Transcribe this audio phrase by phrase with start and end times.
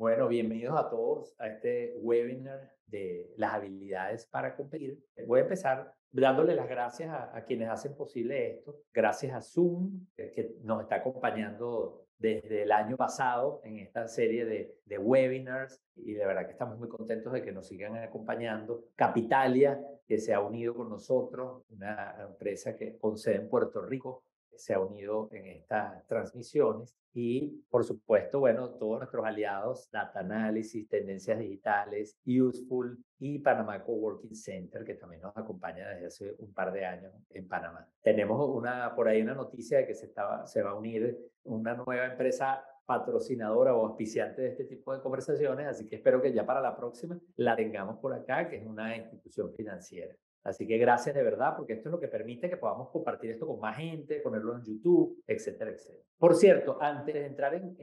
[0.00, 4.98] Bueno, bienvenidos a todos a este webinar de las habilidades para competir.
[5.26, 8.80] Voy a empezar dándole las gracias a, quienes hacen posible esto.
[8.94, 14.74] Gracias a Zoom, que nos está acompañando desde el año pasado en esta serie de,
[14.86, 18.84] de, webinars y de verdad que estamos muy contentos de que nos sigan acompañando.
[18.96, 24.24] Capitalia, que se ha unido con nosotros, una empresa que con sede en Puerto Rico,
[24.60, 30.88] se ha unido en estas transmisiones y por supuesto, bueno, todos nuestros aliados, Data Analysis,
[30.88, 36.72] Tendencias Digitales, Useful y Panamá Coworking Center, que también nos acompaña desde hace un par
[36.72, 37.88] de años en Panamá.
[38.02, 41.74] Tenemos una, por ahí una noticia de que se, estaba, se va a unir una
[41.74, 46.44] nueva empresa patrocinadora o auspiciante de este tipo de conversaciones, así que espero que ya
[46.44, 50.14] para la próxima la tengamos por acá, que es una institución financiera.
[50.42, 53.46] Así que gracias de verdad, porque esto es lo que permite que podamos compartir esto
[53.46, 56.02] con más gente, ponerlo en YouTube, etcétera, etcétera.
[56.18, 57.76] Por cierto, antes de entrar en,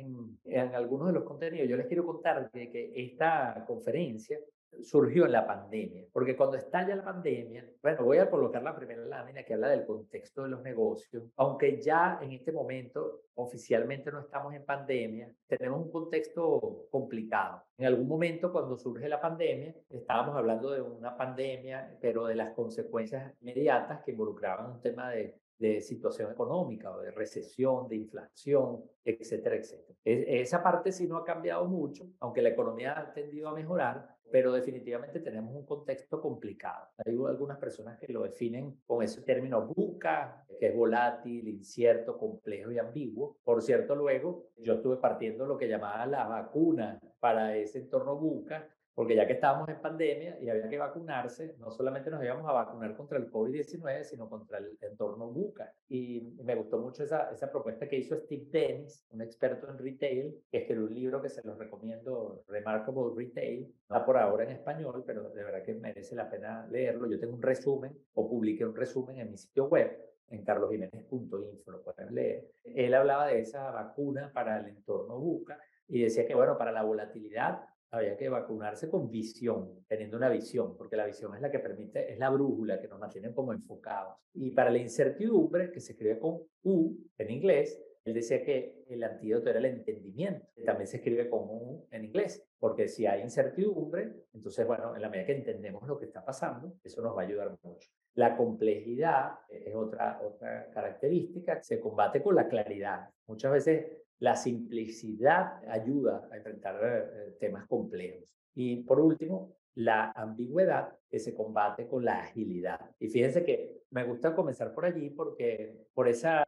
[0.45, 4.39] en, algunos de los contenidos, yo les quiero contar que esta conferencia
[4.83, 9.03] surgió en la pandemia, porque cuando estalla la pandemia, bueno, voy a colocar la primera
[9.05, 14.19] lámina que habla del contexto de los negocios, aunque ya en este momento oficialmente no
[14.19, 17.63] estamos en pandemia, tenemos un contexto complicado.
[17.77, 22.51] En algún momento cuando surge la pandemia, estábamos hablando de una pandemia, pero de las
[22.51, 28.83] consecuencias inmediatas que involucraban un tema de de situación económica o de recesión, de inflación,
[29.03, 29.97] etcétera, etcétera.
[30.03, 34.51] esa parte sí no ha cambiado mucho, aunque la economía ha tendido a mejorar, pero
[34.51, 36.89] definitivamente tenemos un contexto complicado.
[36.97, 42.71] Hay algunas personas que lo definen con ese término buca, que es volátil, incierto, complejo
[42.71, 43.37] y ambiguo.
[43.43, 48.67] Por cierto, luego yo estuve partiendo lo que llamaba la vacuna para ese entorno buca,
[48.97, 52.51] porque ya que estábamos en pandemia y había que vacunarse, no solamente nos íbamos a
[52.51, 55.71] vacunar contra el COVID-19, sino contra el entorno buca.
[55.87, 60.41] Y me gustó mucho esa, esa propuesta que hizo Steve Dennis, un experto en retail,
[60.49, 63.71] que escribió un libro que se los recomiendo, Remarkable Retail.
[63.83, 67.05] Está por ahora en español, pero de verdad que merece la pena leerlo.
[67.05, 69.95] Yo tengo un resumen o publiqué un resumen en mi sitio web
[70.29, 71.37] en carlosjiménez.info,
[71.67, 72.47] lo pueden leer.
[72.63, 76.81] Él hablaba de esa vacuna para el entorno buca y decía que, bueno, para la
[76.81, 77.61] volatilidad
[77.91, 82.11] había que vacunarse con visión, teniendo una visión, porque la visión es la que permite,
[82.11, 84.17] es la brújula que nos mantiene como enfocados.
[84.33, 89.03] Y para la incertidumbre, que se escribe con U en inglés, él decía que el
[89.03, 94.13] antídoto era el entendimiento, también se escribe con U en inglés, porque si hay incertidumbre,
[94.33, 97.25] entonces, bueno, en la medida que entendemos lo que está pasando, eso nos va a
[97.25, 97.89] ayudar mucho.
[98.15, 103.09] La complejidad es otra, otra característica, se combate con la claridad.
[103.27, 108.33] Muchas veces la simplicidad ayuda a enfrentar eh, temas complejos.
[108.55, 112.79] Y por último, la ambigüedad que se combate con la agilidad.
[112.99, 116.43] Y fíjense que me gusta comenzar por allí porque por esa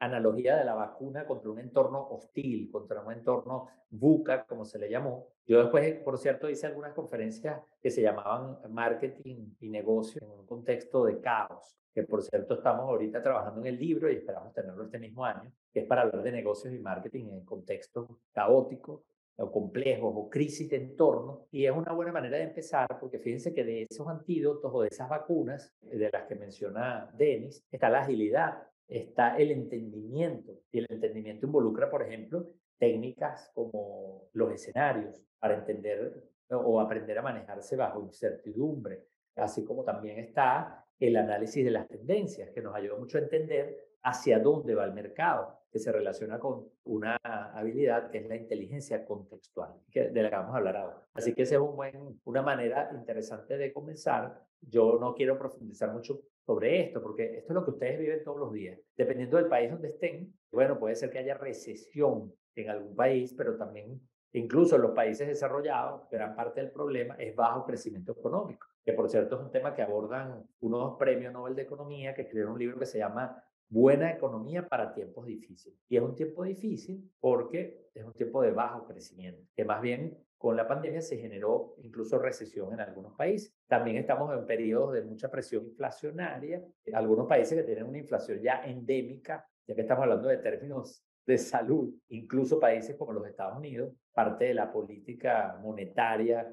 [0.00, 4.90] analogía de la vacuna contra un entorno hostil, contra un entorno buca, como se le
[4.90, 5.28] llamó.
[5.46, 10.46] Yo después, por cierto, hice algunas conferencias que se llamaban marketing y negocio en un
[10.46, 14.84] contexto de caos, que por cierto estamos ahorita trabajando en el libro y esperamos tenerlo
[14.84, 19.02] este mismo año, que es para hablar de negocios y marketing en contextos caóticos
[19.36, 21.46] o complejos o crisis de entorno.
[21.52, 24.88] Y es una buena manera de empezar porque fíjense que de esos antídotos o de
[24.88, 30.52] esas vacunas de las que menciona Denis está la agilidad, está el entendimiento.
[30.72, 37.22] Y el entendimiento involucra, por ejemplo, técnicas como los escenarios para entender o aprender a
[37.22, 39.04] manejarse bajo incertidumbre,
[39.36, 43.76] así como también está el análisis de las tendencias, que nos ayuda mucho a entender
[44.02, 49.04] hacia dónde va el mercado, que se relaciona con una habilidad que es la inteligencia
[49.04, 51.02] contextual, que de la que vamos a hablar ahora.
[51.14, 51.60] Así que esa es
[52.24, 54.40] una manera interesante de comenzar.
[54.60, 58.38] Yo no quiero profundizar mucho sobre esto, porque esto es lo que ustedes viven todos
[58.38, 58.78] los días.
[58.96, 63.56] Dependiendo del país donde estén, bueno, puede ser que haya recesión en algún país, pero
[63.56, 64.00] también
[64.34, 69.08] incluso en los países desarrollados, gran parte del problema es bajo crecimiento económico, que por
[69.08, 72.78] cierto es un tema que abordan unos premios Nobel de Economía que escribieron un libro
[72.78, 75.80] que se llama Buena economía para tiempos difíciles.
[75.88, 80.16] Y es un tiempo difícil porque es un tiempo de bajo crecimiento, que más bien
[80.36, 83.54] con la pandemia se generó incluso recesión en algunos países.
[83.66, 86.62] También estamos en periodos de mucha presión inflacionaria.
[86.92, 91.38] Algunos países que tienen una inflación ya endémica, ya que estamos hablando de términos de
[91.38, 96.46] salud, incluso países como los Estados Unidos, parte de la política monetaria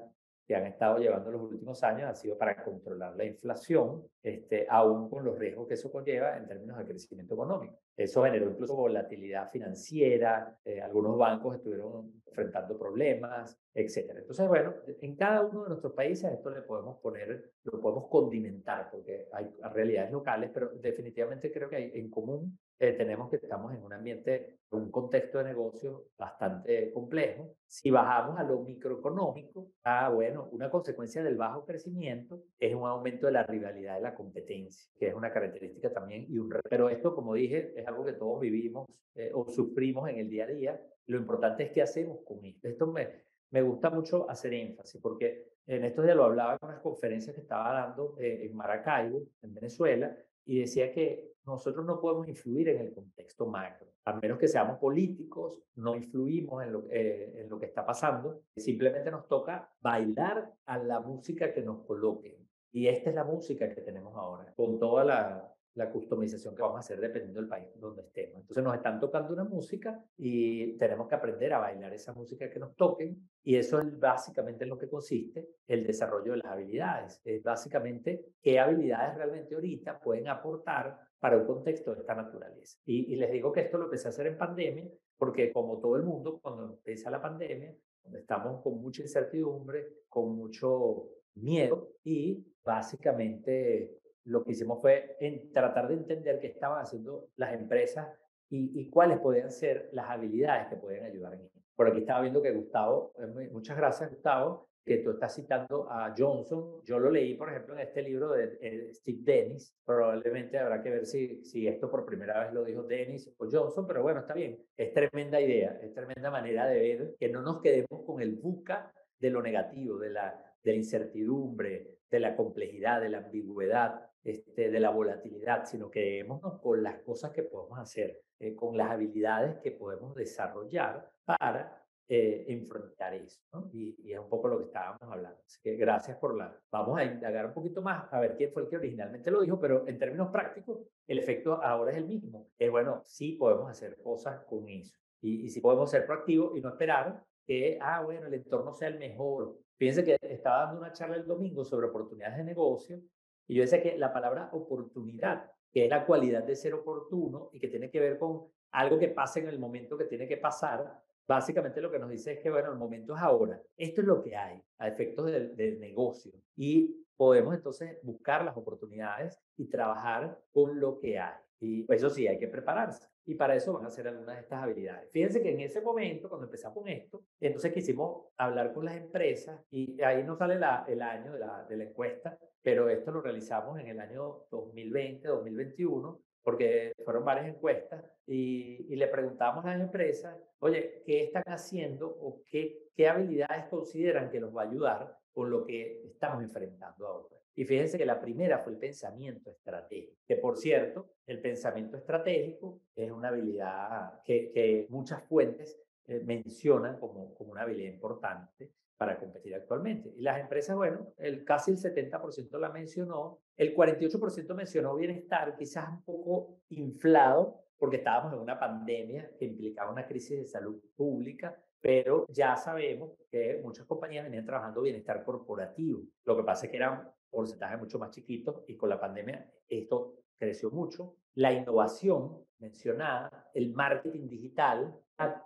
[0.46, 5.08] que han estado llevando los últimos años ha sido para controlar la inflación, este, aún
[5.08, 7.78] con los riesgos que eso conlleva en términos de crecimiento económico.
[7.96, 14.14] Eso generó incluso volatilidad financiera, eh, algunos bancos estuvieron enfrentando problemas, etc.
[14.18, 18.90] Entonces, bueno, en cada uno de nuestros países esto le podemos poner, lo podemos condimentar,
[18.90, 23.72] porque hay realidades locales, pero definitivamente creo que hay en común eh, tenemos que estamos
[23.72, 27.54] en un ambiente, un contexto de negocio bastante complejo.
[27.64, 33.26] Si bajamos a lo microeconómico, ah, bueno, una consecuencia del bajo crecimiento es un aumento
[33.26, 37.14] de la rivalidad de la competencia, que es una característica también y un Pero esto,
[37.14, 40.80] como dije, es algo que todos vivimos eh, o sufrimos en el día a día.
[41.06, 42.66] Lo importante es qué hacemos con esto.
[42.66, 46.80] Esto me, me gusta mucho hacer énfasis porque en estos días lo hablaba en unas
[46.80, 52.28] conferencias que estaba dando eh, en Maracaibo, en Venezuela, y decía que nosotros no podemos
[52.28, 53.88] influir en el contexto macro.
[54.04, 58.42] A menos que seamos políticos, no influimos en lo, eh, en lo que está pasando.
[58.56, 62.36] Simplemente nos toca bailar a la música que nos coloquen.
[62.72, 66.76] Y esta es la música que tenemos ahora, con toda la, la customización que vamos
[66.76, 68.40] a hacer dependiendo del país donde estemos.
[68.40, 72.58] Entonces nos están tocando una música y tenemos que aprender a bailar esa música que
[72.58, 77.20] nos toquen y eso es básicamente en lo que consiste el desarrollo de las habilidades.
[77.24, 82.78] Es básicamente qué habilidades realmente ahorita pueden aportar para un contexto de esta naturaleza.
[82.84, 85.96] Y, y les digo que esto lo empecé a hacer en pandemia porque como todo
[85.96, 87.72] el mundo, cuando empieza la pandemia,
[88.12, 95.88] estamos con mucha incertidumbre, con mucho miedo y básicamente lo que hicimos fue en tratar
[95.88, 98.08] de entender qué estaban haciendo las empresas
[98.54, 101.58] y, cuáles podían ser las habilidades que pueden ayudar en esto.
[101.74, 106.14] Por aquí estaba viendo que Gustavo, eh, muchas gracias Gustavo, que tú estás citando a
[106.16, 106.82] Johnson.
[106.84, 109.74] Yo lo leí, por ejemplo, en este libro de, eh, Steve Dennis.
[109.86, 113.86] Probablemente habrá que ver si, si esto por primera vez lo dijo Dennis o Johnson,
[113.86, 114.58] pero bueno, está bien.
[114.76, 118.92] Es tremenda idea, es tremenda manera de ver que no nos quedemos con el buca
[119.18, 124.70] de lo negativo, de la, de la incertidumbre, de la complejidad, de la ambigüedad, este,
[124.70, 129.58] de la volatilidad, sino quedémonos con las cosas que podemos hacer, eh, con las habilidades
[129.58, 133.40] que podemos desarrollar para eh, enfrentar eso.
[133.72, 135.40] Y, es un poco lo que estábamos hablando.
[135.44, 136.56] Así que gracias por la...
[136.70, 139.58] Vamos a indagar un poquito más a ver quién fue el que originalmente lo dijo,
[139.58, 142.48] pero en términos prácticos, el efecto ahora es el mismo.
[142.58, 144.94] Es bueno, sí podemos hacer cosas con eso.
[145.20, 148.88] Y, y sí podemos ser proactivos y no esperar que, ah, bueno, el entorno sea
[148.88, 149.58] el mejor.
[149.78, 153.00] Fíjense que estaba dando una charla el domingo sobre oportunidades de negocio
[153.46, 157.60] y yo decía que la palabra oportunidad, que es la cualidad de ser oportuno y
[157.60, 161.00] que tiene que ver con algo que pasa en el momento que tiene que pasar,
[161.26, 163.60] básicamente lo que nos dice es que, bueno, el momento es ahora.
[163.76, 166.32] Esto es lo que hay a efectos del, del negocio.
[166.56, 171.38] Y podemos entonces buscar las oportunidades y trabajar con lo que hay.
[171.60, 173.06] Y eso sí, hay que prepararse.
[173.24, 175.08] Y para eso van a hacer algunas de estas habilidades.
[175.12, 179.64] Fíjense que en ese momento, cuando empezamos con esto, entonces quisimos hablar con las empresas
[179.70, 183.20] y ahí nos sale la, el año de la, de la encuesta, pero esto lo
[183.20, 189.68] realizamos en el año 2020, 2021, porque fueron varias encuestas y, y, le preguntamos a
[189.68, 194.68] las empresas, oye, ¿qué están haciendo o qué, qué habilidades consideran que nos va a
[194.68, 197.36] ayudar con lo que estamos enfrentando ahora?
[197.54, 202.80] Y fíjense que la primera fue el pensamiento estratégico, que por cierto, el pensamiento estratégico
[202.96, 208.70] es una habilidad que, muchas fuentes eh, mencionan como, como una habilidad importante
[209.02, 210.12] para competir actualmente.
[210.16, 215.88] Y las empresas, bueno, el, casi el 70% la mencionó, el 48% mencionó bienestar, quizás
[215.88, 221.60] un poco inflado, porque estábamos en una pandemia que implicaba una crisis de salud pública,
[221.82, 226.02] pero ya sabemos que muchas compañías venían trabajando bienestar corporativo.
[226.24, 230.14] Lo que pasa es que eran porcentajes mucho más chiquitos y con la pandemia esto
[230.38, 231.16] creció mucho.
[231.34, 234.94] La innovación mencionada, el marketing digital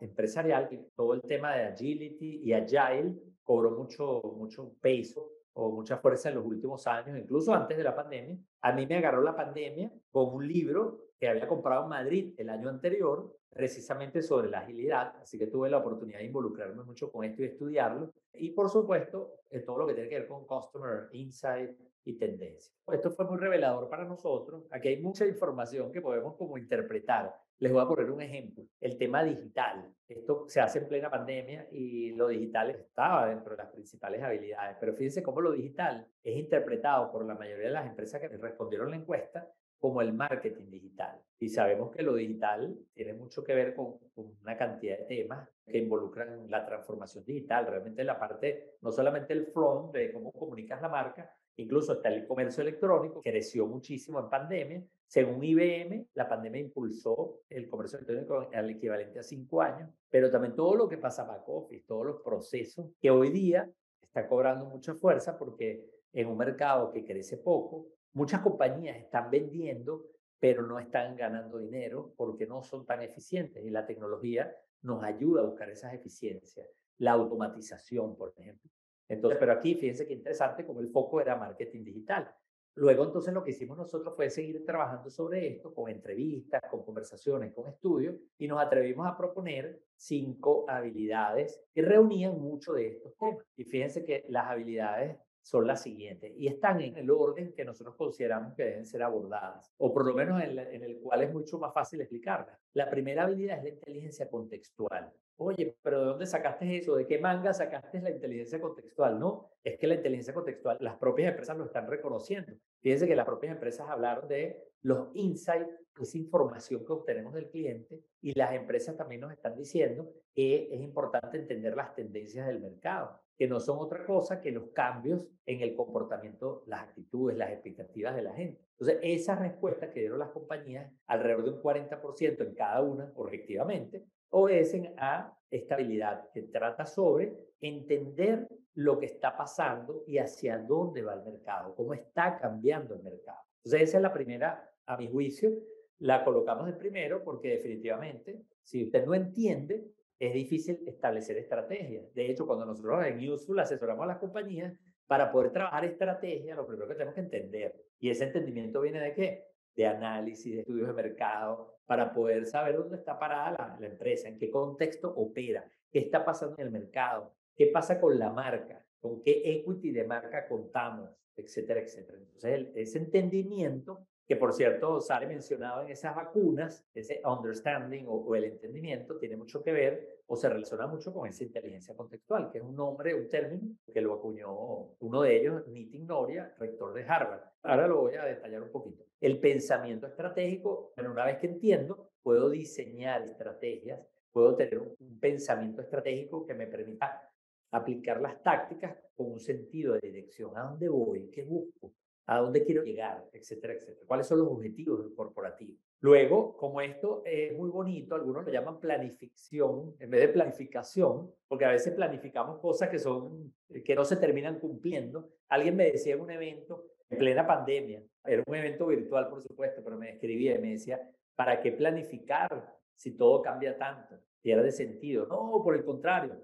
[0.00, 6.28] empresarial, todo el tema de agility y agile cobró mucho, mucho peso o mucha fuerza
[6.28, 8.37] en los últimos años, incluso antes de la pandemia.
[8.60, 12.50] A mí me agarró la pandemia con un libro que había comprado en Madrid el
[12.50, 17.25] año anterior, precisamente sobre la agilidad, así que tuve la oportunidad de involucrarme mucho con
[17.25, 18.12] esto y estudiarlo.
[18.35, 19.32] Y por supuesto,
[19.64, 21.70] todo lo que tiene que ver con Customer Insight
[22.04, 22.73] y tendencia.
[22.92, 24.64] Esto fue muy revelador para nosotros.
[24.70, 27.35] Aquí hay mucha información que podemos como interpretar.
[27.58, 28.64] Les voy a poner un ejemplo.
[28.80, 29.92] El tema digital.
[30.06, 34.76] Esto se hace en plena pandemia y lo digital estaba dentro de las principales habilidades.
[34.78, 38.90] Pero fíjense cómo lo digital es interpretado por la mayoría de las empresas que respondieron
[38.90, 41.21] la encuesta como el marketing digital.
[41.38, 43.99] Y sabemos que lo digital tiene mucho que ver con,
[44.42, 49.47] una cantidad de temas que involucran la transformación digital, realmente la parte, no solamente el
[49.47, 54.83] front de cómo comunicas la marca, incluso hasta el comercio electrónico, creció muchísimo en pandemia.
[55.06, 60.54] Según IBM, la pandemia impulsó el comercio electrónico al equivalente a cinco años, pero también
[60.54, 64.95] todo lo que pasa back office, todos los procesos que hoy día está cobrando mucha
[64.95, 70.06] fuerza porque en un mercado que crece poco, Muchas compañías están vendiendo,
[70.40, 75.42] pero no están ganando dinero porque no son tan eficientes y la tecnología nos ayuda
[75.42, 76.66] a buscar esas eficiencias.
[76.96, 78.70] La automatización, por ejemplo.
[79.06, 82.35] Entonces, pero aquí fíjense qué interesante como el foco era marketing digital.
[82.76, 87.52] Luego entonces lo que hicimos nosotros fue seguir trabajando sobre esto con entrevistas, con conversaciones,
[87.52, 93.44] con estudios y nos atrevimos a proponer cinco habilidades que reunían mucho de estos temas.
[93.58, 97.94] Y fíjense que las habilidades son las siguientes y están en el orden que nosotros
[97.94, 101.56] consideramos que deben ser abordadas, o por lo menos en, en, el cual es mucho
[101.56, 102.58] más fácil explicarlas.
[102.72, 105.12] La primera habilidad es la inteligencia contextual.
[105.36, 106.96] Oye, pero ¿de dónde sacaste eso?
[106.96, 109.20] ¿De qué manga sacaste la inteligencia contextual?
[109.20, 112.52] No, es que la inteligencia contextual, las propias empresas lo están reconociendo.
[112.86, 117.98] Fíjense que las propias empresas hablaron de los insights, esa información que obtenemos del cliente,
[118.20, 123.18] y las empresas también nos están diciendo que es importante entender las tendencias del mercado
[123.36, 128.14] que no son otra cosa que los cambios en el comportamiento, las actitudes, las expectativas
[128.14, 128.62] de la gente.
[128.78, 134.04] Entonces, esas respuestas que dieron las compañías, alrededor de un 40% en cada una, objetivamente,
[134.30, 141.14] obedecen a estabilidad, que trata sobre entender lo que está pasando y hacia dónde va
[141.14, 143.38] el mercado, cómo está cambiando el mercado.
[143.64, 145.50] Entonces, esa es la primera, a mi juicio,
[145.99, 152.12] la colocamos de primero porque definitivamente, si usted no entiende es difícil establecer estrategias.
[152.14, 154.75] De hecho, cuando nosotros en Useful asesoramos a las compañías,
[155.06, 159.14] para poder trabajar estrategia, lo primero que tenemos que entender, y ese entendimiento viene de
[159.14, 159.45] qué?
[159.76, 164.28] De análisis, de estudios de mercado, para poder saber dónde está parada la, la empresa,
[164.28, 168.85] en qué contexto opera, qué está pasando en el mercado, qué pasa con la marca,
[169.00, 172.18] con qué equity de marca contamos, etcétera, etcétera.
[172.18, 178.45] Entonces, ese entendimiento que por cierto sale mencionado en esas vacunas, ese understanding o, el
[178.45, 182.64] entendimiento tiene mucho que ver o se relaciona mucho con esa inteligencia contextual, que es
[182.64, 187.42] un nombre, un término que lo acuñó uno de ellos, Nitin Noria, rector de Harvard.
[187.62, 189.04] Ahora lo voy a detallar un poquito.
[189.21, 194.00] El pensamiento estratégico, bueno, una vez que entiendo, puedo diseñar estrategias,
[194.33, 197.30] puedo tener un pensamiento estratégico que me permita
[197.71, 200.56] aplicar las tácticas con un sentido de dirección.
[200.56, 201.30] ¿A dónde voy?
[201.30, 201.92] ¿Qué busco?
[202.26, 204.06] a dónde quiero llegar, etcétera, etcétera.
[204.06, 205.78] ¿Cuáles son los objetivos del corporativo?
[206.00, 211.64] Luego, como esto es muy bonito, algunos lo llaman planificación en vez de planificación, porque
[211.64, 215.30] a veces planificamos cosas que son que no se terminan cumpliendo.
[215.48, 219.82] Alguien me decía en un evento en plena pandemia, era un evento virtual por supuesto,
[219.82, 221.00] pero me escribía y me decía,
[221.34, 224.16] ¿para qué planificar si todo cambia tanto?
[224.42, 225.26] Pierde sentido.
[225.26, 226.36] No, por el contrario,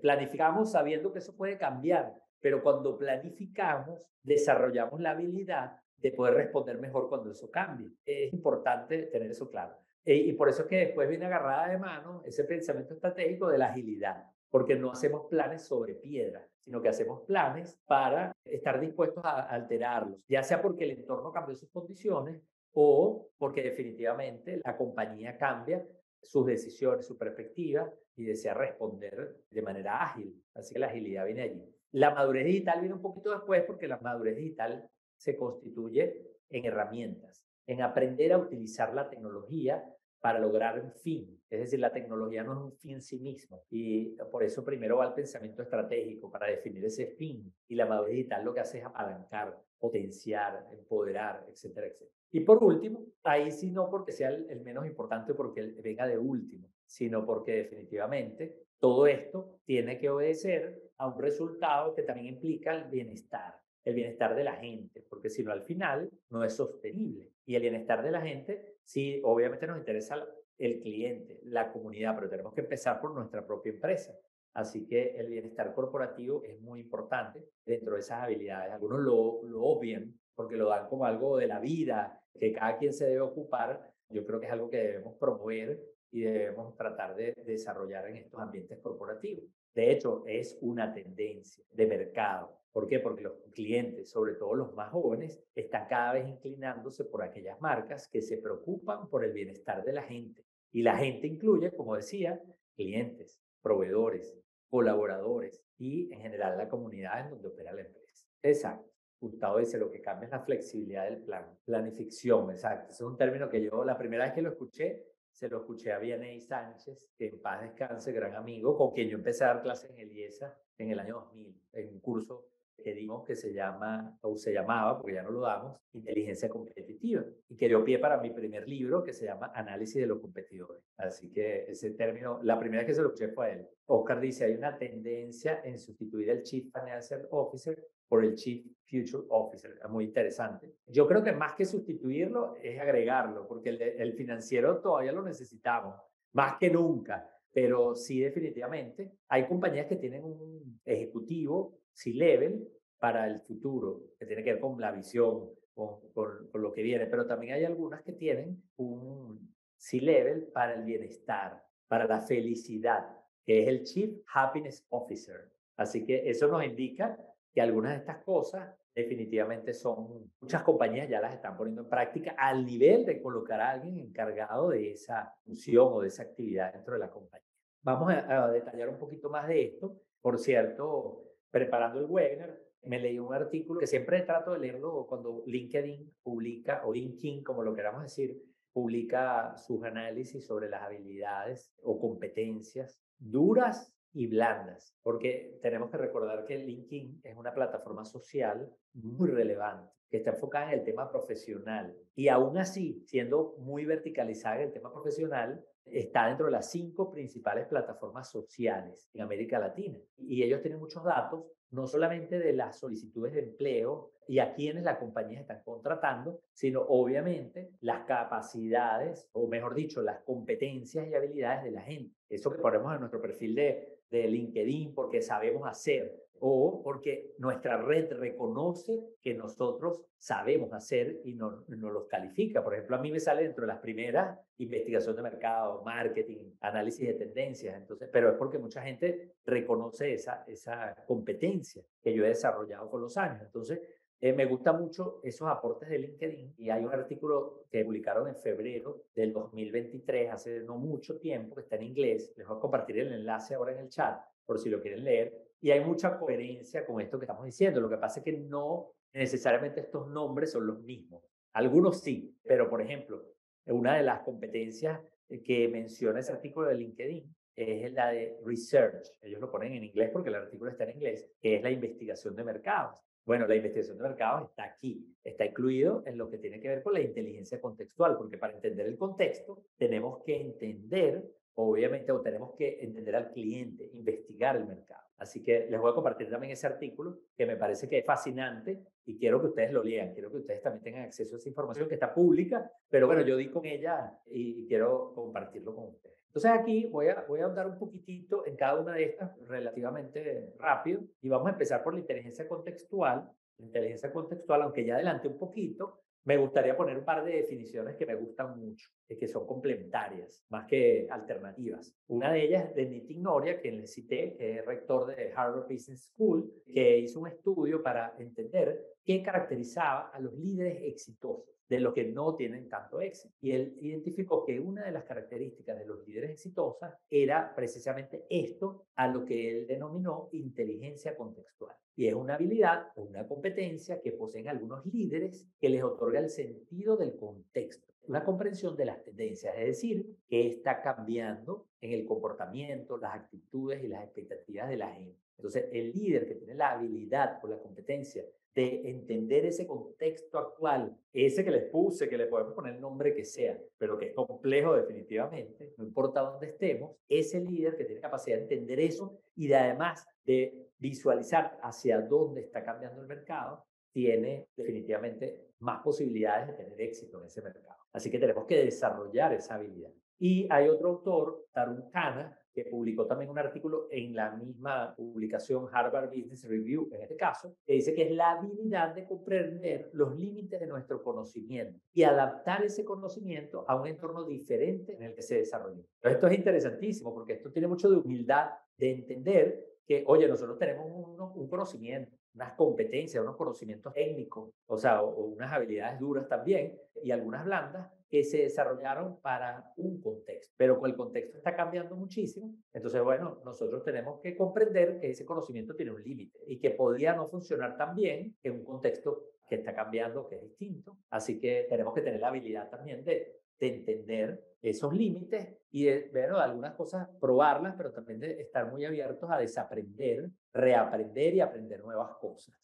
[0.00, 6.78] planificamos sabiendo que eso puede cambiar pero cuando planificamos, desarrollamos la habilidad de poder responder
[6.78, 7.90] mejor cuando eso cambie.
[8.04, 9.76] Es importante tener eso claro.
[10.04, 13.58] E, y por eso es que después viene agarrada de mano ese pensamiento estratégico de
[13.58, 19.24] la agilidad, porque no hacemos planes sobre piedra, sino que hacemos planes para estar dispuestos
[19.24, 22.42] a alterarlos, ya sea porque el entorno cambió sus condiciones
[22.72, 25.84] o porque definitivamente la compañía cambia
[26.22, 30.42] sus decisiones, su perspectiva y desea responder de manera ágil.
[30.54, 31.64] Así que la agilidad viene allí.
[31.92, 34.88] La madurez digital viene un poquito después porque la madurez digital
[35.20, 36.16] se constituye
[36.48, 39.84] en herramientas, en aprender a utilizar la tecnología
[40.18, 41.38] para lograr un fin.
[41.50, 43.62] Es decir, la tecnología no es un fin en sí mismo.
[43.70, 47.52] Y por eso primero va el pensamiento estratégico para definir ese fin.
[47.68, 52.10] Y la madurez digital lo que hace es apalancar, potenciar, empoderar, etcétera, etcétera.
[52.32, 56.68] Y por último, ahí sí no porque sea el, menos importante porque venga de último,
[56.86, 62.84] sino porque definitivamente todo esto tiene que obedecer a un resultado que también implica el
[62.84, 67.32] bienestar, el bienestar de la gente, porque si no al final no es sostenible.
[67.46, 70.24] Y el bienestar de la gente, sí, obviamente nos interesa
[70.58, 74.14] el cliente, la comunidad, pero tenemos que empezar por nuestra propia empresa.
[74.52, 78.72] Así que el bienestar corporativo es muy importante dentro de esas habilidades.
[78.72, 82.92] Algunos lo, lo obvian porque lo dan como algo de la vida, que cada quien
[82.92, 83.89] se debe ocupar.
[84.10, 88.40] Yo creo que es algo que debemos promover y debemos tratar de desarrollar en estos
[88.40, 89.44] ambientes corporativos.
[89.74, 92.58] De hecho, es una tendencia de mercado.
[92.72, 92.98] ¿Por qué?
[92.98, 98.08] Porque los clientes, sobre todo los más jóvenes, están cada vez inclinándose por aquellas marcas
[98.08, 100.44] que se preocupan por el bienestar de la gente.
[100.72, 102.40] Y la gente incluye, como decía,
[102.76, 104.36] clientes, proveedores,
[104.68, 108.26] colaboradores y en general la comunidad en donde opera la empresa.
[108.42, 108.89] Exacto.
[109.20, 111.46] Gustavo dice, lo que cambia es la flexibilidad del plan.
[111.64, 112.90] Planificación, exacto.
[112.90, 115.92] Ese es un término que yo la primera vez que lo escuché se lo escuché
[115.92, 119.62] a Vianney Sánchez, que en paz descanse, gran amigo, con quien yo empecé a dar
[119.62, 122.46] clases en Eliesa en el año 2000, en un curso
[122.82, 127.24] que dimos que se llama, o se llamaba, porque ya no lo damos, Inteligencia Competitiva,
[127.48, 130.82] y que dio pie para mi primer libro que se llama Análisis de los competidores.
[130.96, 133.68] Así que ese término, la primera que se lo escuché fue a él.
[133.86, 139.24] Oscar dice, hay una tendencia en sustituir al Chief Financial Officer por el Chief Future
[139.28, 139.78] Officer.
[139.82, 140.74] Es muy interesante.
[140.88, 145.94] Yo creo que más que sustituirlo es agregarlo, porque el, el financiero todavía lo necesitamos,
[146.32, 147.30] más que nunca.
[147.52, 154.42] Pero sí, definitivamente, hay compañías que tienen un ejecutivo C-level para el futuro, que tiene
[154.42, 158.02] que ver con la visión, con, con, con lo que viene, pero también hay algunas
[158.02, 164.84] que tienen un C-Level para el bienestar, para la felicidad, que es el Chief Happiness
[164.90, 165.50] Officer.
[165.76, 167.18] Así que eso nos indica
[167.52, 172.34] que algunas de estas cosas definitivamente son, muchas compañías ya las están poniendo en práctica
[172.36, 176.94] al nivel de colocar a alguien encargado de esa función o de esa actividad dentro
[176.94, 177.46] de la compañía.
[177.82, 179.96] Vamos a, a detallar un poquito más de esto.
[180.20, 185.42] Por cierto, preparando el webinar, me leí un artículo que siempre trato de leerlo cuando
[185.46, 188.42] LinkedIn publica, o LinkedIn, como lo queramos decir,
[188.72, 196.44] publica sus análisis sobre las habilidades o competencias duras y blandas, porque tenemos que recordar
[196.44, 201.96] que LinkedIn es una plataforma social muy relevante que está enfocada en el tema profesional
[202.16, 207.10] y aún así, siendo muy verticalizada en el tema profesional, está dentro de las cinco
[207.10, 209.98] principales plataformas sociales en América Latina.
[210.18, 214.82] Y ellos tienen muchos datos, no solamente de las solicitudes de empleo y a quienes
[214.82, 221.64] las compañías están contratando, sino obviamente las capacidades, o mejor dicho, las competencias y habilidades
[221.64, 222.16] de la gente.
[222.28, 227.76] Eso que ponemos en nuestro perfil de, de LinkedIn porque sabemos hacer o porque nuestra
[227.76, 232.64] red reconoce que nosotros sabemos hacer y nos, nos los califica.
[232.64, 237.06] Por ejemplo, a mí me sale dentro de las primeras investigación de mercado, marketing, análisis
[237.06, 237.76] de tendencias.
[237.76, 243.00] Entonces, pero es porque mucha gente reconoce esa, esa competencia que yo he desarrollado con
[243.00, 243.42] los años.
[243.42, 243.80] Entonces,
[244.22, 248.36] eh, me gusta mucho esos aportes de LinkedIn y hay un artículo que publicaron en
[248.36, 252.34] febrero del 2023, hace no mucho tiempo, que está en inglés.
[252.36, 255.34] Les voy a compartir el enlace ahora en el chat por si lo quieren leer.
[255.62, 257.80] Y hay mucha coherencia con esto que estamos diciendo.
[257.80, 261.24] Lo que pasa es que no necesariamente estos nombres son los mismos.
[261.54, 263.24] Algunos sí, pero por ejemplo,
[263.66, 265.00] una de las competencias
[265.44, 269.06] que menciona ese artículo de LinkedIn es la de research.
[269.22, 272.36] Ellos lo ponen en inglés porque el artículo está en inglés, que es la investigación
[272.36, 272.96] de mercados.
[273.30, 276.82] Bueno, la investigación de mercados está aquí, está incluido en lo que tiene que ver
[276.82, 281.22] con la inteligencia contextual, porque para entender el contexto tenemos que entender,
[281.54, 285.04] obviamente, o tenemos que entender al cliente, investigar el mercado.
[285.16, 288.82] Así que les voy a compartir también ese artículo que me parece que es fascinante
[289.06, 291.86] y quiero que ustedes lo lean, quiero que ustedes también tengan acceso a esa información
[291.86, 296.19] que está pública, pero bueno, yo di con ella y quiero compartirlo con ustedes.
[296.30, 300.54] Entonces aquí voy a, voy a andar un poquitito en cada una de estas relativamente
[300.60, 303.28] rápido y vamos a empezar por la inteligencia contextual.
[303.58, 307.96] La inteligencia contextual, aunque ya adelante un poquito, me gustaría poner un par de definiciones
[307.96, 308.88] que me gustan mucho,
[309.18, 311.94] que son complementarias, más que alternativas.
[312.08, 315.68] Una de ellas es de Nitin Noria, que les cité, que es rector de Harvard
[315.68, 321.78] Business School, que hizo un estudio para entender qué caracterizaba a los líderes exitosos de
[321.78, 323.32] los que no tienen tanto éxito.
[323.40, 328.86] Y él identificó que una de las características de los líderes exitosos era precisamente esto
[328.96, 331.76] a lo que él denominó inteligencia contextual.
[331.94, 336.30] Y es una habilidad o una competencia que poseen algunos líderes que les otorga el
[336.30, 342.04] sentido del contexto, una comprensión de las tendencias, es decir, que está cambiando en el
[342.04, 345.16] comportamiento, las actitudes y las expectativas de la gente.
[345.36, 350.98] Entonces, el líder que tiene la habilidad o la competencia de entender ese contexto actual,
[351.12, 354.14] ese que les puse, que le podemos poner el nombre que sea, pero que es
[354.14, 359.46] complejo definitivamente, no importa dónde estemos, ese líder que tiene capacidad de entender eso y
[359.46, 366.54] de además de visualizar hacia dónde está cambiando el mercado, tiene definitivamente más posibilidades de
[366.54, 367.79] tener éxito en ese mercado.
[367.92, 369.90] Así que tenemos que desarrollar esa habilidad.
[370.18, 375.68] Y hay otro autor, Tarun Khanna, que publicó también un artículo en la misma publicación
[375.72, 380.16] Harvard Business Review, en este caso, que dice que es la habilidad de comprender los
[380.18, 385.22] límites de nuestro conocimiento y adaptar ese conocimiento a un entorno diferente en el que
[385.22, 385.84] se desarrolló.
[386.02, 390.86] esto es interesantísimo porque esto tiene mucho de humildad de entender que, oye, nosotros tenemos
[391.34, 397.10] un conocimiento, unas competencias, unos conocimientos técnicos, o sea, o, unas habilidades duras también, y
[397.10, 403.02] algunas blandas que se desarrollaron para un contexto, pero el contexto está cambiando muchísimo, entonces,
[403.02, 407.28] bueno, nosotros tenemos que comprender que ese conocimiento tiene un límite y que podría no
[407.28, 410.96] funcionar tan bien en un contexto que está cambiando, que es distinto.
[411.10, 416.10] Así que tenemos que tener la habilidad también de, de entender esos límites y de,
[416.12, 421.80] bueno, algunas cosas probarlas, pero también de estar muy abiertos a desaprender, reaprender y aprender
[421.82, 422.54] nuevas cosas.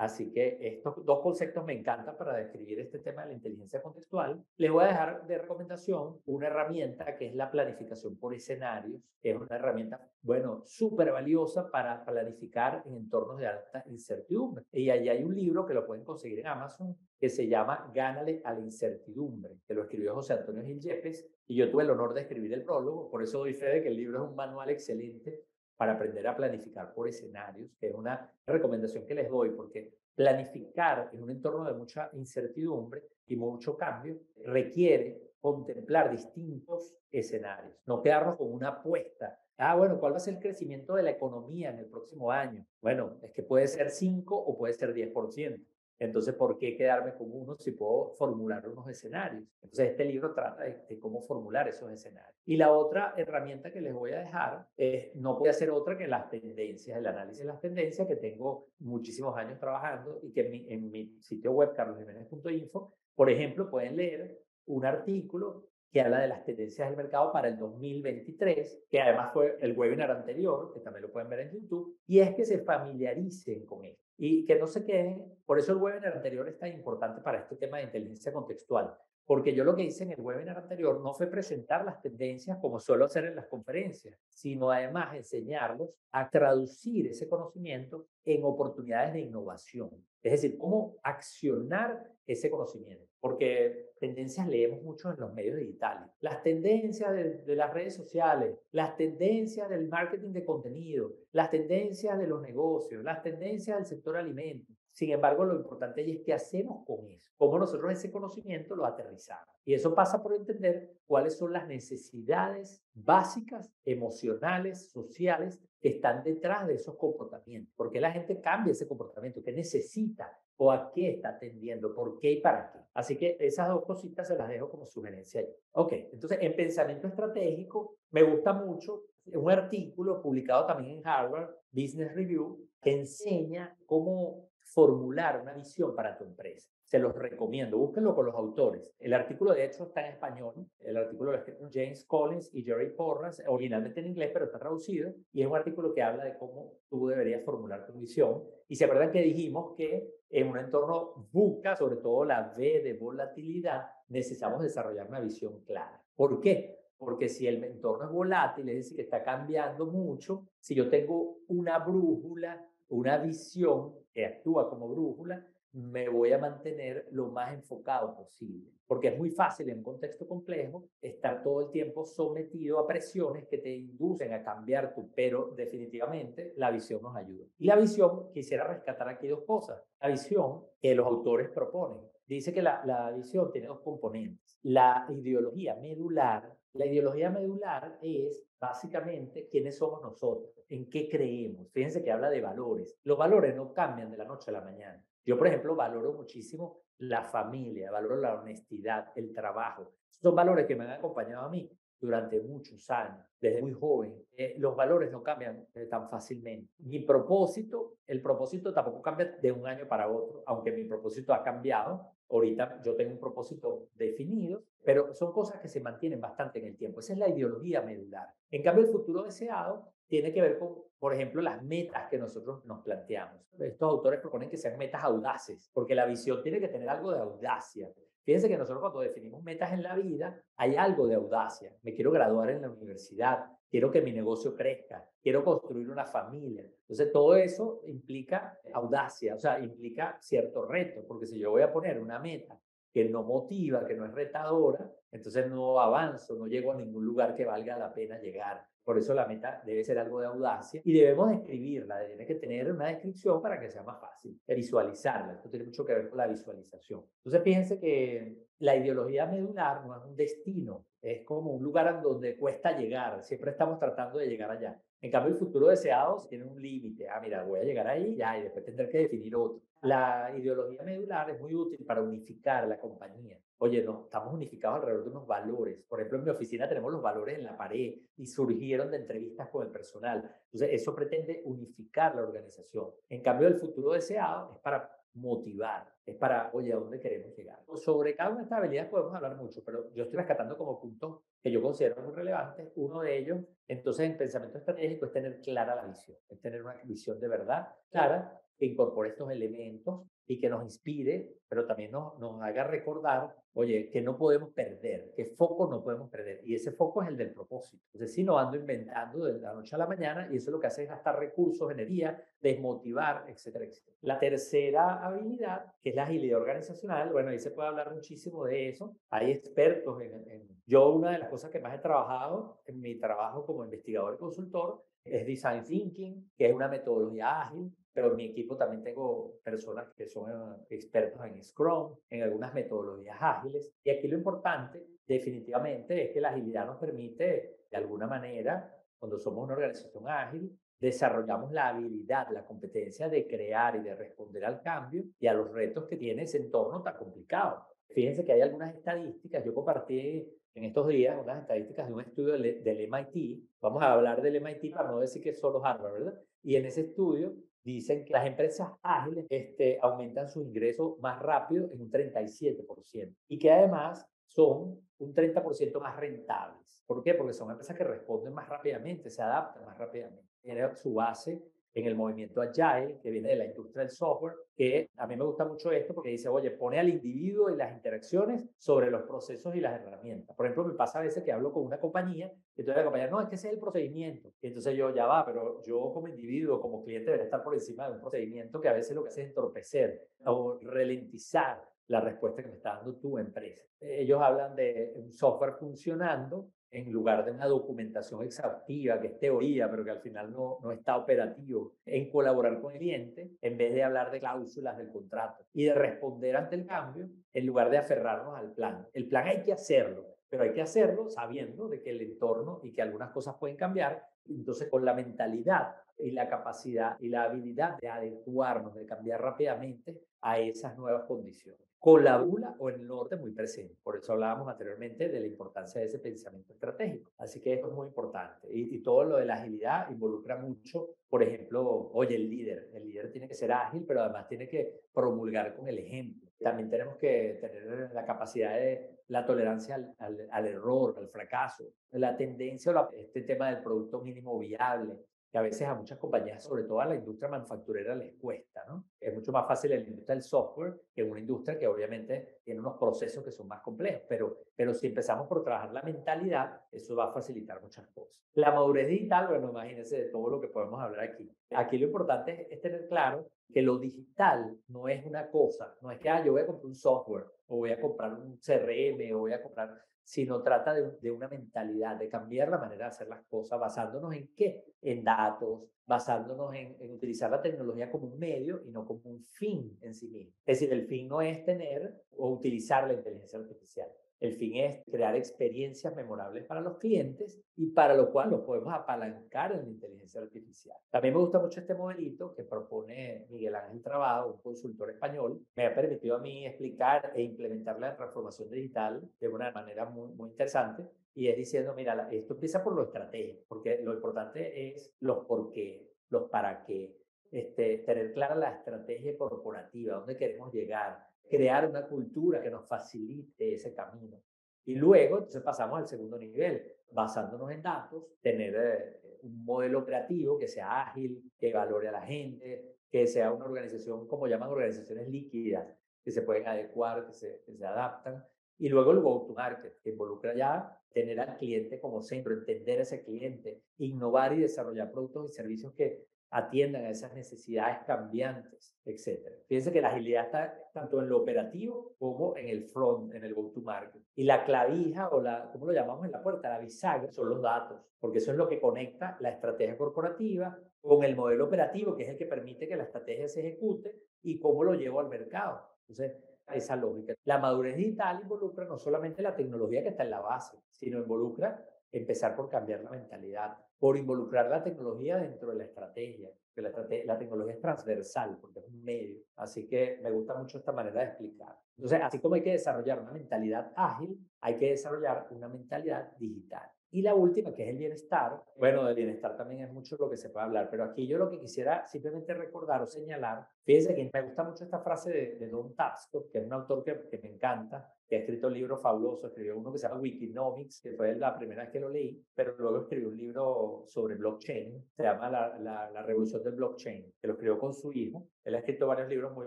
[0.00, 4.42] Así que estos dos conceptos me encantan para describir este tema de la inteligencia contextual.
[4.56, 9.02] Les voy a dejar de recomendación una herramienta que es la planificación por escenarios.
[9.22, 14.64] Es una herramienta, bueno, súper valiosa para planificar en entornos de alta incertidumbre.
[14.72, 18.40] Y allí hay un libro que lo pueden conseguir en Amazon que se llama Gánale
[18.42, 21.28] a la incertidumbre, que lo escribió José Antonio Gil Yepes.
[21.46, 23.88] Y yo tuve el honor de escribir el prólogo, por eso doy fe de que
[23.88, 25.44] el libro es un manual excelente
[25.80, 31.08] para aprender a planificar por escenarios, que es una recomendación que les doy, porque planificar
[31.10, 38.36] en un entorno de mucha incertidumbre y mucho cambio requiere contemplar distintos escenarios, no quedarnos
[38.36, 39.40] con una apuesta.
[39.56, 42.66] Ah, bueno, ¿cuál va a ser el crecimiento de la economía en el próximo año?
[42.82, 45.64] Bueno, es que puede ser 5 o puede ser 10%.
[46.00, 49.44] Entonces, ¿por qué quedarme con uno si puedo formular unos escenarios?
[49.60, 52.40] Entonces, este libro trata de, cómo formular esos escenarios.
[52.46, 56.08] Y la otra herramienta que les voy a dejar es, no puede ser otra que
[56.08, 60.50] las tendencias, el análisis de las tendencias que tengo muchísimos años trabajando y que en
[60.50, 66.28] mi, en mi sitio web, carlosjiménez.info, por ejemplo, pueden leer un artículo que habla de
[66.28, 71.02] las tendencias del mercado para el 2023, que además fue el webinar anterior, que también
[71.02, 74.66] lo pueden ver en YouTube, y es que se familiaricen con esto y que no
[74.66, 78.30] se queden, por eso el webinar anterior es tan importante para este tema de inteligencia
[78.30, 78.94] contextual,
[79.30, 82.80] porque yo lo que hice en el webinar anterior no fue presentar las tendencias como
[82.80, 89.20] suelo hacer en las conferencias, sino además enseñarlos a traducir ese conocimiento en oportunidades de
[89.20, 89.88] innovación.
[90.20, 93.06] Es decir, cómo accionar ese conocimiento.
[93.20, 96.08] Porque tendencias leemos mucho en los medios digitales.
[96.18, 102.26] Las tendencias de, las redes sociales, las tendencias del marketing de contenido, las tendencias de
[102.26, 104.76] los negocios, las tendencias del sector alimentos.
[105.00, 109.56] Sin embargo, lo importante es qué hacemos con eso, cómo nosotros ese conocimiento lo aterrizamos.
[109.64, 116.66] Y eso pasa por entender cuáles son las necesidades básicas, emocionales, sociales, que están detrás
[116.66, 117.72] de esos comportamientos.
[117.78, 119.42] ¿Por qué la gente cambia ese comportamiento?
[119.42, 120.38] ¿Qué necesita?
[120.58, 121.94] ¿O a qué está atendiendo?
[121.94, 122.80] ¿Por qué y para qué?
[122.92, 125.48] Así que esas dos cositas se las dejo como sugerencia ahí.
[125.72, 132.14] Ok, entonces en pensamiento estratégico me gusta mucho un artículo publicado también en Harvard Business
[132.14, 136.70] Review que enseña cómo formular una visión para tu empresa.
[136.84, 138.92] Se los recomiendo, búsquenlo con los autores.
[138.98, 142.90] El artículo de hecho está en español, el artículo lo escriben James Collins y Jerry
[142.90, 146.72] Porras, originalmente en inglés, pero está traducido, y es un artículo que habla de cómo
[146.88, 148.42] tú deberías formular tu visión.
[148.68, 152.94] Y se acuerdan que dijimos que en un entorno VUCA, sobre todo la V de
[152.94, 156.02] volatilidad, necesitamos desarrollar una visión clara.
[156.16, 156.78] ¿Por qué?
[156.98, 161.38] Porque si el entorno es volátil, es decir, que está cambiando mucho, si yo tengo
[161.48, 168.16] una brújula, una visión que actúa como brújula, me voy a mantener lo más enfocado
[168.16, 168.70] posible.
[168.86, 173.46] Porque es muy fácil en un contexto complejo estar todo el tiempo sometido a presiones
[173.46, 177.46] que te inducen a cambiar tu, pero definitivamente la visión nos ayuda.
[177.58, 179.80] Y la visión, quisiera rescatar aquí dos cosas.
[180.00, 182.02] La visión que los autores proponen.
[182.26, 184.58] Dice que la, la visión tiene dos componentes.
[184.62, 186.52] La ideología medular.
[186.72, 191.68] La ideología medular es básicamente quiénes somos nosotros, en qué creemos.
[191.72, 192.96] Fíjense que habla de valores.
[193.02, 195.04] Los valores no cambian de la noche a la mañana.
[195.24, 199.94] Yo, por ejemplo, valoro muchísimo la familia, valoro la honestidad, el trabajo.
[200.10, 201.68] Son valores que me han acompañado a mí
[202.00, 204.14] durante muchos años, desde muy joven.
[204.36, 206.72] Eh, los valores no cambian eh, tan fácilmente.
[206.78, 211.42] Mi propósito, el propósito tampoco cambia de un año para otro, aunque mi propósito ha
[211.42, 212.12] cambiado.
[212.30, 216.76] Ahorita yo tengo un propósito definido, pero son cosas que se mantienen bastante en el
[216.76, 217.00] tiempo.
[217.00, 218.28] Esa es la ideología medular.
[218.50, 222.64] En cambio, el futuro deseado tiene que ver con, por ejemplo, las metas que nosotros
[222.64, 223.40] nos planteamos.
[223.58, 227.20] Estos autores proponen que sean metas audaces, porque la visión tiene que tener algo de
[227.20, 227.88] audacia.
[228.24, 231.74] Fíjense que nosotros cuando definimos metas en la vida, hay algo de audacia.
[231.82, 236.62] Me quiero graduar en la universidad, quiero que mi negocio crezca, quiero construir una familia.
[236.62, 241.72] Entonces, todo eso implica audacia, o sea, implica cierto reto, porque si yo voy a
[241.72, 242.60] poner una meta
[242.92, 247.36] que no motiva, que no es retadora, entonces no avanzo, no llego a ningún lugar
[247.36, 248.64] que valga la pena llegar.
[248.82, 252.72] Por eso la meta debe ser algo de audacia y debemos describirla, tiene que tener
[252.72, 255.34] una descripción para que sea más fácil visualizarla.
[255.34, 257.04] Esto tiene mucho que ver con la visualización.
[257.18, 262.36] Entonces fíjense que la ideología medular no es un destino, es como un lugar donde
[262.36, 264.80] cuesta llegar, siempre estamos tratando de llegar allá.
[265.00, 267.08] En cambio, el futuro deseado tiene un límite.
[267.08, 269.62] Ah, mira, voy a llegar ahí ya, y después tendré que definir otro.
[269.82, 273.38] La ideología medular es muy útil para unificar la compañía.
[273.62, 275.82] Oye, no, estamos unificados alrededor de unos valores.
[275.88, 279.48] Por ejemplo, en mi oficina tenemos los valores en la pared y surgieron de entrevistas
[279.48, 280.36] con el personal.
[280.44, 282.90] Entonces, eso pretende unificar la organización.
[283.08, 287.60] En cambio, el futuro deseado es para motivar, es para, oye, ¿a dónde queremos llegar?
[287.76, 291.20] Sobre cada una de estas habilidades podemos hablar mucho, pero yo estoy rescatando como puntos
[291.42, 292.72] que yo considero muy relevantes.
[292.76, 296.74] Uno de ellos, entonces, en pensamiento estratégico es tener clara la visión, es tener una
[296.84, 302.16] visión de verdad clara que incorpore estos elementos y que nos inspire, pero también nos,
[302.20, 306.42] nos haga recordar, oye, que no podemos perder, que foco no podemos perder.
[306.44, 307.82] Y ese foco es el del propósito.
[307.86, 310.68] Entonces, si no ando inventando de la noche a la mañana y eso lo que
[310.68, 313.96] hace es gastar recursos, energía, desmotivar, etcétera, etcétera.
[314.02, 318.68] La tercera habilidad, que es la agilidad organizacional, bueno, ahí se puede hablar muchísimo de
[318.68, 318.94] eso.
[319.08, 320.48] Hay expertos en, en...
[320.66, 324.18] Yo una de las cosas que más he trabajado en mi trabajo como investigador y
[324.18, 329.40] consultor es Design Thinking, que es una metodología ágil pero en mi equipo también tengo
[329.42, 333.72] personas que son eh, expertos en Scrum, en algunas metodologías ágiles.
[333.84, 339.18] Y aquí lo importante definitivamente es que la agilidad nos permite, de alguna manera, cuando
[339.18, 344.62] somos una organización ágil, desarrollamos la habilidad, la competencia de crear y de responder al
[344.62, 347.66] cambio y a los retos que tiene ese entorno tan complicado.
[347.88, 352.32] Fíjense que hay algunas estadísticas, yo compartí en estos días unas estadísticas de un estudio
[352.32, 356.20] del, MIT, vamos a hablar del MIT para no decir que solo Harvard, ¿verdad?
[356.42, 361.70] Y en ese estudio dicen que las empresas ágiles este, aumentan sus ingresos más rápido
[361.72, 366.82] en un 37% y que además son un 30% más rentables.
[366.86, 367.14] ¿Por qué?
[367.14, 370.24] Porque son empresas que responden más rápidamente, se adaptan más rápidamente.
[370.42, 371.42] Tiene su base
[371.74, 375.24] en el movimiento Agile, que viene de la industria del software, que a mí me
[375.24, 379.54] gusta mucho esto porque dice, oye, pone al individuo y las interacciones sobre los procesos
[379.54, 380.36] y las herramientas.
[380.36, 383.08] Por ejemplo, me pasa a veces que hablo con una compañía y entonces la compañía,
[383.08, 384.32] no, es que ese es el procedimiento.
[384.40, 387.88] Y entonces yo, ya va, pero yo como individuo, como cliente, debería estar por encima
[387.88, 392.42] de un procedimiento que a veces lo que hace es entorpecer o ralentizar la respuesta
[392.42, 393.62] que me está dando tu empresa.
[393.80, 399.70] Ellos hablan de un software funcionando en lugar de una documentación exhaustiva, que es teoría,
[399.70, 403.74] pero que al final no, no está operativo, en colaborar con el cliente, en vez
[403.74, 407.78] de hablar de cláusulas del contrato y de responder ante el cambio, en lugar de
[407.78, 408.86] aferrarnos al plan.
[408.92, 412.72] El plan hay que hacerlo, pero hay que hacerlo sabiendo de que el entorno y
[412.72, 414.06] que algunas cosas pueden cambiar.
[414.28, 420.00] Entonces, con la mentalidad y la capacidad y la habilidad de adecuarnos, de cambiar rápidamente
[420.20, 423.74] a esas nuevas condiciones con la bula o el norte muy presente.
[423.82, 427.10] Por eso hablábamos anteriormente de la importancia de ese pensamiento estratégico.
[427.16, 428.48] Así que esto es muy importante.
[428.52, 432.68] Y, y, todo lo de la agilidad involucra mucho, por ejemplo, oye, el líder.
[432.74, 436.28] El líder tiene que ser ágil, pero además tiene que promulgar con el ejemplo.
[436.38, 441.64] También tenemos que tener la capacidad de la tolerancia al, al, al error, al fracaso,
[441.92, 444.98] la tendencia a este tema del producto mínimo viable,
[445.30, 448.84] que a veces a muchas compañías, sobre todo a la industria manufacturera, les cuesta, ¿no?
[449.00, 452.40] Es mucho más fácil en la industria del software que en una industria que obviamente
[452.42, 456.60] tiene unos procesos que son más complejos, pero, pero si empezamos por trabajar la mentalidad,
[456.72, 458.20] eso va a facilitar muchas cosas.
[458.34, 461.30] La madurez digital, bueno, imagínense de todo lo que podemos hablar aquí.
[461.50, 465.98] Aquí lo importante es, tener claro que lo digital no es una cosa, no es
[465.98, 469.20] que ah, yo voy a comprar un software o voy a comprar un CRM o
[469.20, 473.22] voy a comprar sino trata de, una mentalidad, de cambiar la manera de hacer las
[473.24, 474.64] cosas, basándonos en qué?
[474.82, 479.22] En datos, basándonos en, en, utilizar la tecnología como un medio y no como un
[479.24, 480.32] fin en sí mismo.
[480.44, 483.88] Es decir, el fin no es tener o utilizar la inteligencia artificial.
[484.20, 488.72] El fin es crear experiencias memorables para los clientes y para lo cual lo podemos
[488.72, 490.76] apalancar en la inteligencia artificial.
[490.90, 495.40] También me gusta mucho este modelito que propone Miguel Ángel Trabajo, un consultor español.
[495.56, 500.12] Me ha permitido a mí explicar e implementar la transformación digital de una manera muy,
[500.12, 500.84] muy interesante.
[501.14, 505.50] Y es diciendo, mira, esto empieza por lo estratégico, porque lo importante es los por
[505.50, 506.94] qué, los para qué,
[507.32, 513.54] este, tener clara la estrategia corporativa, dónde queremos llegar, crear una cultura que nos facilite
[513.54, 514.20] ese camino.
[514.64, 520.38] Y luego, entonces pasamos al segundo nivel, basándonos en datos, tener eh, un modelo operativo
[520.38, 525.08] que sea ágil, que valore a la gente, que sea una organización, como llaman organizaciones
[525.08, 525.66] líquidas,
[526.04, 528.24] que se pueden adecuar, que se, que se adaptan.
[528.58, 533.02] Y luego el go-to-market, que involucra ya tener al cliente como centro, entender a ese
[533.02, 539.32] cliente, innovar y desarrollar productos y servicios que atiendan a esas necesidades cambiantes, etc.
[539.46, 543.34] Fíjense que la agilidad está tanto en lo operativo como en el front, en el
[543.34, 544.02] go-to-market.
[544.14, 546.48] Y la clavija o la, ¿cómo lo llamamos en la puerta?
[546.48, 551.02] La bisagra son los datos, porque eso es lo que conecta la estrategia corporativa con
[551.04, 554.64] el modelo operativo, que es el que permite que la estrategia se ejecute y cómo
[554.64, 555.60] lo llevo al mercado.
[555.88, 556.16] Entonces,
[556.54, 557.14] esa lógica.
[557.24, 561.64] La madurez digital involucra no solamente la tecnología que está en la base, sino involucra
[561.92, 566.70] empezar por cambiar la mentalidad, por involucrar la tecnología dentro de la estrategia, que la,
[567.04, 569.20] la, tecnología es transversal porque es un medio.
[569.36, 571.56] Así que me gusta mucho esta manera de explicar.
[571.76, 576.70] Entonces, así como hay que desarrollar una mentalidad ágil, hay que desarrollar una mentalidad digital.
[576.92, 578.42] Y la última, que es el bienestar.
[578.56, 581.30] Bueno, del bienestar también es mucho lo que se puede hablar, pero aquí yo lo
[581.30, 585.48] que quisiera simplemente recordar o señalar, fíjense que me gusta mucho esta frase de, de
[585.48, 589.30] Don Tapscott, que es un autor que, que me encanta, que ha escrito libros fabulosos,
[589.30, 592.56] escribió uno que se llama Wikinomics, que fue la primera vez que lo leí, pero
[592.58, 597.26] luego escribió un libro sobre blockchain, se llama La, la, la revolución del blockchain, que
[597.28, 598.26] lo escribió con su hijo.
[598.42, 599.46] Él ha escrito varios libros muy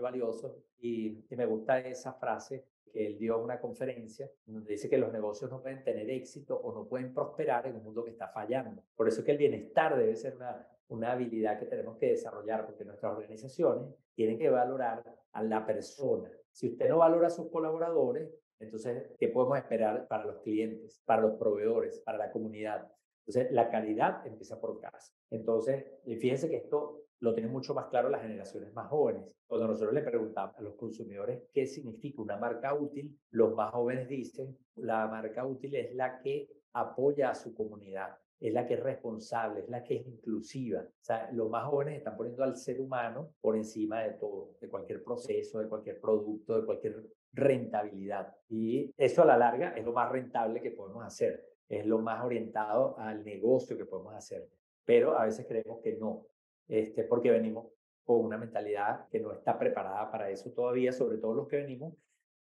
[0.00, 4.96] valiosos y, y me gusta esa frase que él dio una conferencia donde dice que
[4.96, 8.28] los negocios no pueden tener éxito o no pueden prosperar en un mundo que está
[8.28, 8.84] fallando.
[8.94, 12.64] Por eso es que el bienestar debe ser una, una habilidad que tenemos que desarrollar
[12.64, 15.02] porque nuestras organizaciones tienen que valorar
[15.32, 16.30] a la persona.
[16.52, 21.22] Si usted no valora a sus colaboradores, entonces, ¿qué podemos esperar para los clientes, para
[21.22, 22.88] los proveedores, para la comunidad?
[23.26, 25.12] Entonces, la calidad empieza por casa.
[25.30, 29.24] Entonces, fíjense que esto lo tienen mucho más claro las generaciones más jóvenes.
[29.46, 34.08] Cuando nosotros le preguntamos a los consumidores qué significa una marca útil, los más jóvenes
[34.08, 38.80] dicen, la marca útil es la que apoya a su comunidad, es la que es
[38.80, 40.82] responsable, es la que es inclusiva.
[40.82, 44.68] O sea, los más jóvenes están poniendo al ser humano por encima de todo, de
[44.68, 48.34] cualquier proceso, de cualquier producto, de cualquier rentabilidad.
[48.50, 52.22] Y eso a la larga es lo más rentable que podemos hacer, es lo más
[52.22, 54.46] orientado al negocio que podemos hacer.
[54.84, 56.26] Pero a veces creemos que no,
[56.68, 57.66] este, porque venimos
[58.04, 61.94] con una mentalidad que no está preparada para eso todavía, sobre todo los que venimos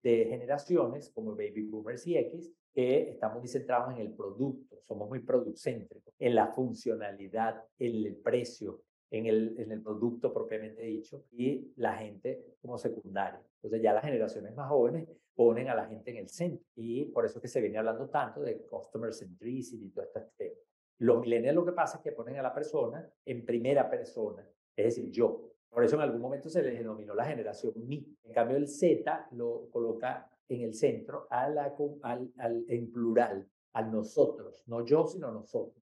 [0.03, 5.09] de generaciones como Baby Boomers y X, que estamos muy centrados en el producto, somos
[5.09, 11.25] muy producéntricos, en la funcionalidad, en el precio, en el, en el producto propiamente dicho,
[11.31, 13.41] y la gente como secundaria.
[13.57, 17.25] Entonces ya las generaciones más jóvenes ponen a la gente en el centro, y por
[17.25, 20.61] eso es que se viene hablando tanto de customer centricity y todo este tema.
[20.99, 24.85] Los millennials lo que pasa es que ponen a la persona en primera persona, es
[24.85, 25.51] decir, yo.
[25.69, 28.17] Por eso en algún momento se les denominó la generación mi.
[28.25, 33.49] En cambio, el Z lo coloca en el centro a la, al, al, en plural,
[33.73, 35.83] al nosotros, no yo, sino nosotros.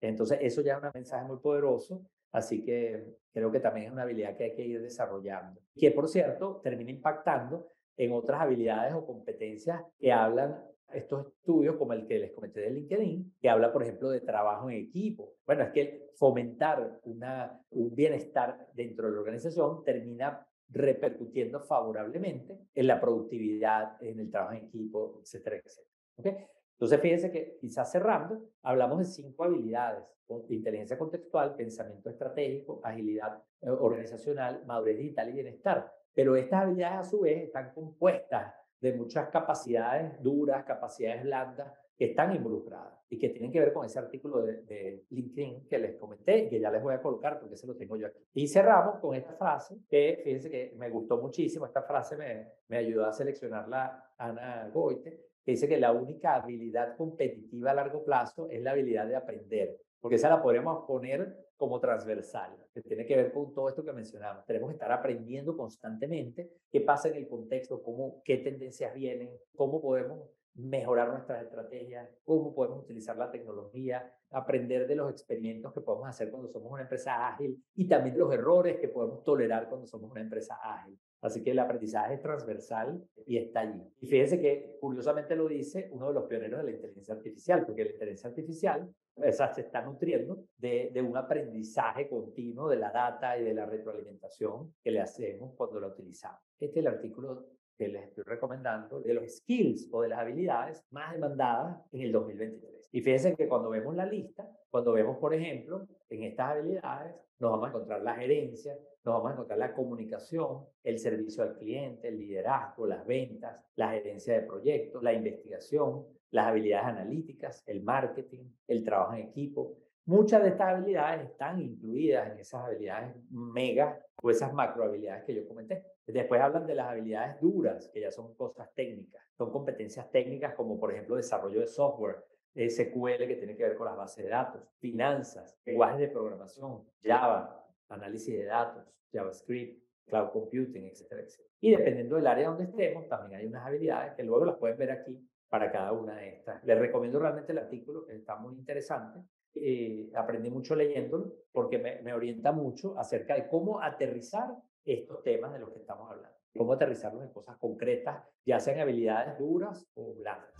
[0.00, 4.02] Entonces, eso ya es un mensaje muy poderoso, así que creo que también es una
[4.02, 5.60] habilidad que hay que ir desarrollando.
[5.74, 10.62] Que, por cierto, termina impactando en otras habilidades o competencias que hablan
[10.92, 14.70] estos estudios como el que les comenté de LinkedIn, que habla, por ejemplo, de trabajo
[14.70, 15.34] en equipo.
[15.46, 22.86] Bueno, es que fomentar una, un bienestar dentro de la organización termina repercutiendo favorablemente en
[22.86, 25.88] la productividad, en el trabajo en equipo, etcétera, etcétera.
[26.18, 26.36] ¿Okay?
[26.72, 30.04] Entonces, fíjense que quizás cerrando, hablamos de cinco habilidades,
[30.48, 35.92] inteligencia contextual, pensamiento estratégico, agilidad eh, organizacional, madurez digital y bienestar.
[36.12, 38.54] Pero estas habilidades a su vez están compuestas
[38.86, 43.86] de muchas capacidades duras, capacidades blandas que están involucradas y que tienen que ver con
[43.86, 47.66] ese artículo de, LinkedIn que les comenté que ya les voy a colocar porque se
[47.66, 48.18] lo tengo yo aquí.
[48.34, 52.78] Y cerramos con esta frase que fíjense que me gustó muchísimo, esta frase me, me
[52.78, 58.48] ayudó a seleccionarla Ana Goite, que dice que la única habilidad competitiva a largo plazo
[58.50, 63.16] es la habilidad de aprender, porque esa la podemos poner como transversal, que tiene que
[63.16, 64.44] ver con todo esto que mencionamos.
[64.44, 69.80] Tenemos que estar aprendiendo constantemente qué pasa en el contexto, cómo, qué tendencias vienen, cómo
[69.80, 76.08] podemos mejorar nuestras estrategias, cómo podemos utilizar la tecnología, aprender de los experimentos que podemos
[76.08, 80.10] hacer cuando somos una empresa ágil y también los errores que podemos tolerar cuando somos
[80.10, 80.98] una empresa ágil.
[81.20, 83.82] Así que el aprendizaje es transversal y está allí.
[84.00, 87.84] Y fíjense que curiosamente lo dice uno de los pioneros de la inteligencia artificial, porque
[87.84, 93.38] la inteligencia artificial esa se está nutriendo de, de, un aprendizaje continuo de la data
[93.38, 96.40] y de la retroalimentación que le hacemos cuando la utilizamos.
[96.58, 100.84] Este es el artículo que les estoy recomendando de los skills o de las habilidades
[100.90, 102.88] más demandadas en el 2023.
[102.92, 107.50] Y fíjense que cuando vemos la lista, cuando vemos, por ejemplo, en estas habilidades, nos
[107.50, 112.08] vamos a encontrar la gerencia, nos vamos a encontrar la comunicación, el servicio al cliente,
[112.08, 118.44] el liderazgo, las ventas, la gerencia de proyectos, la investigación, las habilidades analíticas, el marketing,
[118.66, 119.76] el trabajo en equipo.
[120.08, 125.34] Muchas de estas habilidades están incluidas en esas habilidades mega o esas macro habilidades que
[125.34, 125.84] yo comenté.
[126.06, 129.20] Después hablan de las habilidades duras, que ya son cosas técnicas.
[129.36, 133.86] Son competencias técnicas como, por ejemplo, desarrollo de software, SQL que tiene que ver con
[133.86, 140.86] las bases de datos, finanzas, lenguajes de programación, Java, análisis de datos, JavaScript, cloud computing,
[140.86, 141.50] etcétera, etcétera.
[141.60, 144.92] Y dependiendo del área donde estemos, también hay unas habilidades que luego las pueden ver
[144.92, 146.62] aquí para cada una de estas.
[146.64, 149.18] Les recomiendo realmente el artículo, está muy interesante.
[149.60, 155.52] Eh, aprendí mucho leyéndolo porque me, me orienta mucho acerca de cómo aterrizar estos temas
[155.52, 156.36] de los que estamos hablando.
[156.56, 160.52] Cómo aterrizarlos en cosas concretas, ya sean habilidades duras o blandas.